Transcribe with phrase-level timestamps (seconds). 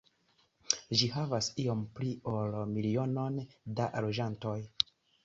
[1.01, 3.39] Ĝi havas iom pli ol milionon
[3.81, 4.57] da loĝantoj.